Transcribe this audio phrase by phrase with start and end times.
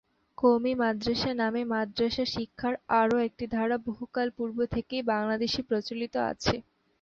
[0.37, 6.55] কওমী মাদ্রাসা নামে মাদ্রাসা শিক্ষার আরও একটি ধারা বহুকাল পূর্ব থেকেই বাংলাদেশে প্রচলিত আছে।